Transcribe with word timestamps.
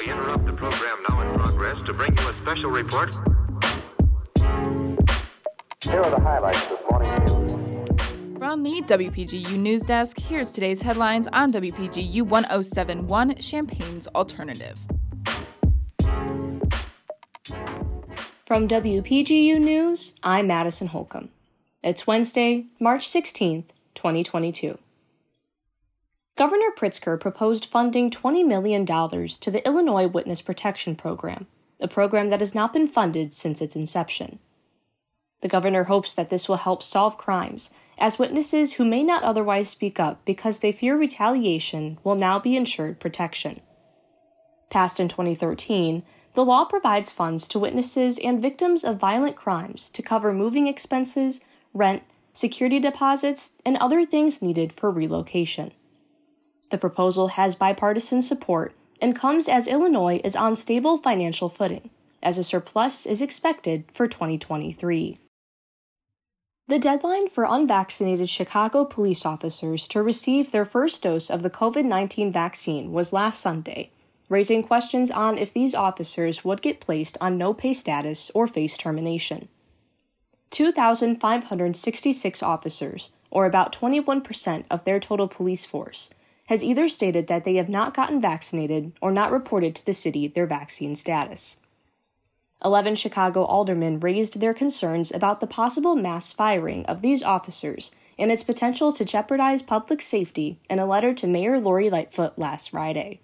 We 0.00 0.10
interrupt 0.10 0.46
the 0.46 0.52
program 0.52 0.98
now 1.08 1.20
in 1.20 1.38
progress 1.38 1.76
to 1.86 1.92
bring 1.92 2.16
you 2.16 2.28
a 2.28 2.34
special 2.34 2.70
report. 2.70 3.14
Here 5.82 6.00
are 6.00 6.10
the 6.10 6.20
highlights 6.20 6.62
of 6.64 6.70
this 6.70 6.80
morning's 6.90 7.30
news. 7.30 8.38
From 8.38 8.62
the 8.62 8.82
WPGU 8.82 9.56
News 9.58 9.82
Desk, 9.82 10.18
here's 10.18 10.52
today's 10.52 10.82
headlines 10.82 11.28
on 11.28 11.52
WPGU 11.52 12.22
1071 12.22 13.36
Champaign's 13.36 14.06
Alternative. 14.08 14.78
From 18.46 18.68
WPGU 18.68 19.58
News, 19.58 20.12
I'm 20.22 20.46
Madison 20.46 20.86
Holcomb. 20.88 21.30
It's 21.82 22.06
Wednesday, 22.06 22.66
March 22.78 23.08
16th, 23.08 23.64
2022. 23.94 24.78
Governor 26.36 26.68
Pritzker 26.76 27.18
proposed 27.18 27.64
funding 27.64 28.10
$20 28.10 28.46
million 28.46 28.84
to 28.84 29.50
the 29.50 29.66
Illinois 29.66 30.06
Witness 30.06 30.42
Protection 30.42 30.94
Program, 30.94 31.46
a 31.80 31.88
program 31.88 32.28
that 32.28 32.40
has 32.40 32.54
not 32.54 32.74
been 32.74 32.86
funded 32.86 33.32
since 33.32 33.62
its 33.62 33.74
inception. 33.74 34.38
The 35.40 35.48
governor 35.48 35.84
hopes 35.84 36.12
that 36.12 36.28
this 36.28 36.46
will 36.46 36.58
help 36.58 36.82
solve 36.82 37.16
crimes, 37.16 37.70
as 37.96 38.18
witnesses 38.18 38.74
who 38.74 38.84
may 38.84 39.02
not 39.02 39.22
otherwise 39.22 39.70
speak 39.70 39.98
up 39.98 40.22
because 40.26 40.58
they 40.58 40.72
fear 40.72 40.94
retaliation 40.94 41.96
will 42.04 42.16
now 42.16 42.38
be 42.38 42.54
ensured 42.54 43.00
protection. 43.00 43.62
Passed 44.68 45.00
in 45.00 45.08
2013, 45.08 46.02
the 46.34 46.44
law 46.44 46.66
provides 46.66 47.10
funds 47.10 47.48
to 47.48 47.58
witnesses 47.58 48.18
and 48.18 48.42
victims 48.42 48.84
of 48.84 48.98
violent 48.98 49.36
crimes 49.36 49.88
to 49.88 50.02
cover 50.02 50.34
moving 50.34 50.66
expenses, 50.66 51.40
rent, 51.72 52.02
security 52.34 52.78
deposits, 52.78 53.52
and 53.64 53.78
other 53.78 54.04
things 54.04 54.42
needed 54.42 54.74
for 54.74 54.90
relocation. 54.90 55.72
The 56.70 56.78
proposal 56.78 57.28
has 57.28 57.54
bipartisan 57.54 58.22
support 58.22 58.74
and 59.00 59.14
comes 59.14 59.48
as 59.48 59.68
Illinois 59.68 60.20
is 60.24 60.34
on 60.34 60.56
stable 60.56 60.98
financial 60.98 61.48
footing, 61.48 61.90
as 62.22 62.38
a 62.38 62.44
surplus 62.44 63.06
is 63.06 63.22
expected 63.22 63.84
for 63.94 64.08
2023. 64.08 65.18
The 66.68 66.78
deadline 66.80 67.28
for 67.28 67.46
unvaccinated 67.48 68.28
Chicago 68.28 68.84
police 68.84 69.24
officers 69.24 69.86
to 69.88 70.02
receive 70.02 70.50
their 70.50 70.64
first 70.64 71.02
dose 71.02 71.30
of 71.30 71.44
the 71.44 71.50
COVID 71.50 71.84
19 71.84 72.32
vaccine 72.32 72.90
was 72.90 73.12
last 73.12 73.40
Sunday, 73.40 73.90
raising 74.28 74.64
questions 74.64 75.12
on 75.12 75.38
if 75.38 75.52
these 75.52 75.76
officers 75.76 76.44
would 76.44 76.62
get 76.62 76.80
placed 76.80 77.16
on 77.20 77.38
no 77.38 77.54
pay 77.54 77.72
status 77.72 78.32
or 78.34 78.48
face 78.48 78.76
termination. 78.76 79.46
2,566 80.50 82.42
officers, 82.42 83.10
or 83.30 83.46
about 83.46 83.72
21% 83.72 84.64
of 84.68 84.82
their 84.84 84.98
total 84.98 85.28
police 85.28 85.64
force, 85.64 86.10
has 86.46 86.64
either 86.64 86.88
stated 86.88 87.26
that 87.26 87.44
they 87.44 87.56
have 87.56 87.68
not 87.68 87.94
gotten 87.94 88.20
vaccinated 88.20 88.92
or 89.00 89.10
not 89.10 89.32
reported 89.32 89.74
to 89.74 89.84
the 89.84 89.94
city 89.94 90.26
their 90.28 90.46
vaccine 90.46 90.96
status. 90.96 91.58
Eleven 92.64 92.96
Chicago 92.96 93.44
aldermen 93.44 94.00
raised 94.00 94.40
their 94.40 94.54
concerns 94.54 95.12
about 95.12 95.40
the 95.40 95.46
possible 95.46 95.94
mass 95.94 96.32
firing 96.32 96.86
of 96.86 97.02
these 97.02 97.22
officers 97.22 97.92
and 98.18 98.32
its 98.32 98.42
potential 98.42 98.92
to 98.92 99.04
jeopardize 99.04 99.60
public 99.60 100.00
safety 100.00 100.58
in 100.70 100.78
a 100.78 100.86
letter 100.86 101.12
to 101.12 101.26
Mayor 101.26 101.60
Lori 101.60 101.90
Lightfoot 101.90 102.38
last 102.38 102.70
Friday. 102.70 103.20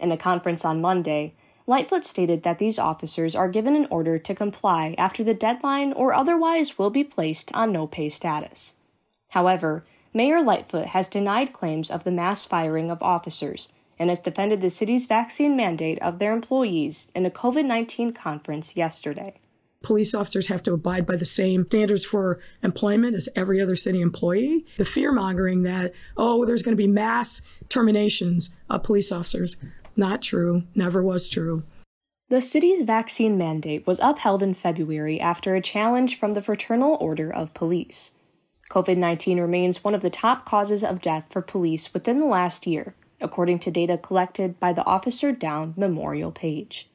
In 0.00 0.10
a 0.10 0.16
conference 0.16 0.64
on 0.64 0.80
Monday, 0.80 1.34
Lightfoot 1.66 2.04
stated 2.04 2.42
that 2.42 2.58
these 2.58 2.78
officers 2.78 3.36
are 3.36 3.48
given 3.48 3.76
an 3.76 3.86
order 3.90 4.18
to 4.18 4.34
comply 4.34 4.94
after 4.96 5.22
the 5.22 5.34
deadline 5.34 5.92
or 5.92 6.14
otherwise 6.14 6.78
will 6.78 6.90
be 6.90 7.04
placed 7.04 7.52
on 7.54 7.70
no 7.70 7.86
pay 7.86 8.08
status. 8.08 8.74
However, 9.30 9.84
Mayor 10.18 10.42
Lightfoot 10.42 10.86
has 10.86 11.06
denied 11.06 11.52
claims 11.52 11.92
of 11.92 12.02
the 12.02 12.10
mass 12.10 12.44
firing 12.44 12.90
of 12.90 13.00
officers 13.00 13.68
and 14.00 14.10
has 14.10 14.18
defended 14.18 14.60
the 14.60 14.68
city's 14.68 15.06
vaccine 15.06 15.56
mandate 15.56 16.02
of 16.02 16.18
their 16.18 16.32
employees 16.32 17.08
in 17.14 17.24
a 17.24 17.30
COVID 17.30 17.64
19 17.64 18.12
conference 18.14 18.74
yesterday. 18.74 19.34
Police 19.84 20.16
officers 20.16 20.48
have 20.48 20.60
to 20.64 20.72
abide 20.72 21.06
by 21.06 21.14
the 21.14 21.24
same 21.24 21.64
standards 21.68 22.04
for 22.04 22.38
employment 22.64 23.14
as 23.14 23.28
every 23.36 23.60
other 23.60 23.76
city 23.76 24.00
employee. 24.00 24.66
The 24.76 24.84
fear 24.84 25.12
mongering 25.12 25.62
that, 25.62 25.92
oh, 26.16 26.44
there's 26.44 26.64
going 26.64 26.76
to 26.76 26.82
be 26.82 26.88
mass 26.88 27.40
terminations 27.68 28.56
of 28.68 28.82
police 28.82 29.12
officers. 29.12 29.56
Not 29.94 30.20
true, 30.20 30.64
never 30.74 31.00
was 31.00 31.28
true. 31.28 31.62
The 32.28 32.40
city's 32.40 32.82
vaccine 32.82 33.38
mandate 33.38 33.86
was 33.86 34.00
upheld 34.02 34.42
in 34.42 34.54
February 34.54 35.20
after 35.20 35.54
a 35.54 35.62
challenge 35.62 36.18
from 36.18 36.34
the 36.34 36.42
Fraternal 36.42 36.96
Order 37.00 37.32
of 37.32 37.54
Police. 37.54 38.10
COVID 38.70 38.98
19 38.98 39.40
remains 39.40 39.82
one 39.82 39.94
of 39.94 40.02
the 40.02 40.10
top 40.10 40.44
causes 40.44 40.84
of 40.84 41.00
death 41.00 41.26
for 41.30 41.40
police 41.40 41.94
within 41.94 42.20
the 42.20 42.26
last 42.26 42.66
year, 42.66 42.94
according 43.20 43.58
to 43.60 43.70
data 43.70 43.96
collected 43.96 44.60
by 44.60 44.72
the 44.74 44.84
Officer 44.84 45.32
Down 45.32 45.72
Memorial 45.76 46.30
page. 46.30 46.90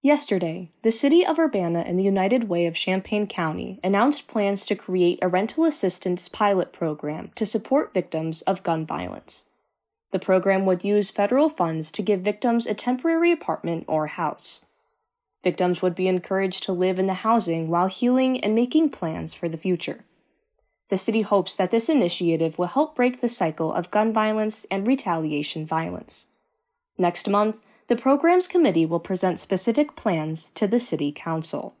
Yesterday, 0.00 0.70
the 0.84 0.92
city 0.92 1.26
of 1.26 1.40
Urbana 1.40 1.80
and 1.80 1.98
the 1.98 2.04
United 2.04 2.48
Way 2.48 2.66
of 2.66 2.74
Champaign 2.74 3.26
County 3.26 3.80
announced 3.82 4.28
plans 4.28 4.64
to 4.66 4.76
create 4.76 5.18
a 5.20 5.28
rental 5.28 5.64
assistance 5.64 6.28
pilot 6.28 6.72
program 6.72 7.32
to 7.34 7.44
support 7.44 7.92
victims 7.92 8.42
of 8.42 8.62
gun 8.62 8.86
violence. 8.86 9.46
The 10.12 10.20
program 10.20 10.64
would 10.66 10.84
use 10.84 11.10
federal 11.10 11.48
funds 11.48 11.90
to 11.92 12.02
give 12.02 12.20
victims 12.20 12.66
a 12.66 12.74
temporary 12.74 13.32
apartment 13.32 13.84
or 13.88 14.06
house. 14.06 14.64
Victims 15.42 15.82
would 15.82 15.96
be 15.96 16.06
encouraged 16.06 16.62
to 16.64 16.72
live 16.72 17.00
in 17.00 17.08
the 17.08 17.14
housing 17.14 17.68
while 17.68 17.88
healing 17.88 18.38
and 18.40 18.54
making 18.54 18.90
plans 18.90 19.34
for 19.34 19.48
the 19.48 19.58
future. 19.58 20.04
The 20.88 20.96
city 20.96 21.22
hopes 21.22 21.54
that 21.56 21.70
this 21.70 21.88
initiative 21.88 22.58
will 22.58 22.66
help 22.66 22.96
break 22.96 23.20
the 23.20 23.28
cycle 23.28 23.72
of 23.72 23.90
gun 23.90 24.12
violence 24.12 24.64
and 24.70 24.86
retaliation 24.86 25.66
violence. 25.66 26.28
Next 26.96 27.28
month, 27.28 27.56
the 27.88 27.96
program's 27.96 28.48
committee 28.48 28.86
will 28.86 29.00
present 29.00 29.38
specific 29.38 29.96
plans 29.96 30.50
to 30.52 30.66
the 30.66 30.78
City 30.78 31.12
Council. 31.12 31.74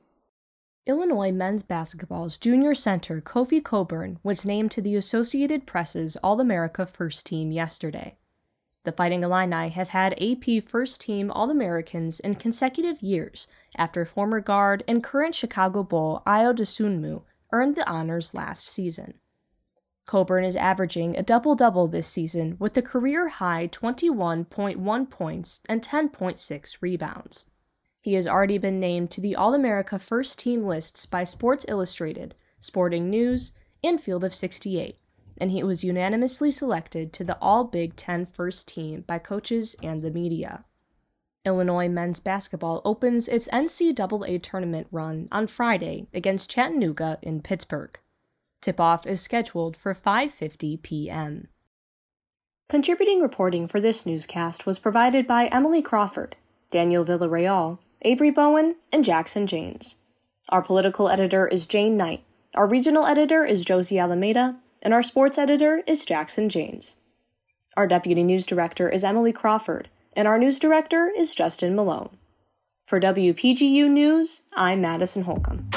Illinois 0.86 1.32
men's 1.32 1.62
basketball's 1.62 2.38
junior 2.38 2.74
center 2.74 3.20
Kofi 3.20 3.62
Cockburn 3.62 4.18
was 4.22 4.46
named 4.46 4.70
to 4.70 4.80
the 4.80 4.96
Associated 4.96 5.66
Press's 5.66 6.16
All 6.16 6.40
America 6.40 6.86
First 6.86 7.26
Team 7.26 7.52
yesterday. 7.52 8.16
The 8.84 8.92
Fighting 8.92 9.22
Illini 9.22 9.68
have 9.68 9.90
had 9.90 10.14
AP 10.22 10.64
First 10.64 11.02
Team 11.02 11.30
All 11.30 11.50
Americans 11.50 12.20
in 12.20 12.36
consecutive 12.36 13.02
years 13.02 13.48
after 13.76 14.06
former 14.06 14.40
guard 14.40 14.82
and 14.88 15.04
current 15.04 15.34
Chicago 15.34 15.82
Bull 15.82 16.22
Ayo 16.26 16.54
Dosunmu 16.56 17.20
earned 17.52 17.76
the 17.76 17.88
honors 17.88 18.34
last 18.34 18.66
season. 18.66 19.14
Cockburn 20.06 20.44
is 20.44 20.56
averaging 20.56 21.16
a 21.16 21.22
double 21.22 21.54
double 21.54 21.86
this 21.86 22.06
season 22.06 22.56
with 22.58 22.76
a 22.78 22.82
career 22.82 23.28
high 23.28 23.68
21.1 23.68 25.10
points 25.10 25.60
and 25.68 25.82
10.6 25.82 26.78
rebounds. 26.80 27.50
He 28.00 28.14
has 28.14 28.26
already 28.26 28.56
been 28.56 28.80
named 28.80 29.10
to 29.10 29.20
the 29.20 29.36
All 29.36 29.54
America 29.54 29.98
First 29.98 30.38
Team 30.38 30.62
lists 30.62 31.04
by 31.04 31.24
Sports 31.24 31.66
Illustrated, 31.68 32.34
Sporting 32.58 33.10
News, 33.10 33.52
and 33.84 34.00
Field 34.00 34.24
of 34.24 34.34
68, 34.34 34.98
and 35.36 35.50
he 35.50 35.62
was 35.62 35.84
unanimously 35.84 36.50
selected 36.50 37.12
to 37.12 37.24
the 37.24 37.36
All 37.42 37.64
Big 37.64 37.94
Ten 37.94 38.24
First 38.24 38.66
Team 38.66 39.02
by 39.06 39.18
coaches 39.18 39.76
and 39.82 40.00
the 40.00 40.10
media. 40.10 40.64
Illinois 41.48 41.88
men's 41.88 42.20
basketball 42.20 42.82
opens 42.84 43.26
its 43.26 43.48
NCAA 43.48 44.40
tournament 44.40 44.86
run 44.92 45.26
on 45.32 45.48
Friday 45.48 46.06
against 46.14 46.50
Chattanooga 46.50 47.18
in 47.22 47.40
Pittsburgh. 47.42 47.98
Tip-off 48.60 49.06
is 49.06 49.20
scheduled 49.20 49.76
for 49.76 49.94
5:50 49.94 50.82
p.m. 50.82 51.48
Contributing 52.68 53.22
reporting 53.22 53.66
for 53.66 53.80
this 53.80 54.04
newscast 54.04 54.66
was 54.66 54.78
provided 54.78 55.26
by 55.26 55.46
Emily 55.46 55.80
Crawford, 55.80 56.36
Daniel 56.70 57.04
Villarreal, 57.04 57.78
Avery 58.02 58.30
Bowen, 58.30 58.76
and 58.92 59.04
Jackson 59.04 59.46
Janes. 59.46 59.96
Our 60.50 60.62
political 60.62 61.08
editor 61.08 61.48
is 61.48 61.66
Jane 61.66 61.96
Knight. 61.96 62.24
Our 62.54 62.66
regional 62.66 63.06
editor 63.06 63.44
is 63.44 63.64
Josie 63.64 63.98
Alameda, 63.98 64.56
and 64.82 64.92
our 64.92 65.02
sports 65.02 65.38
editor 65.38 65.82
is 65.86 66.04
Jackson 66.04 66.50
Janes. 66.50 66.98
Our 67.76 67.86
deputy 67.86 68.22
news 68.22 68.44
director 68.44 68.88
is 68.88 69.02
Emily 69.02 69.32
Crawford, 69.32 69.88
and 70.18 70.26
our 70.26 70.36
news 70.36 70.58
director 70.58 71.12
is 71.16 71.32
Justin 71.32 71.76
Malone. 71.76 72.08
For 72.88 72.98
WPGU 72.98 73.88
News, 73.88 74.42
I'm 74.52 74.80
Madison 74.80 75.22
Holcomb. 75.22 75.70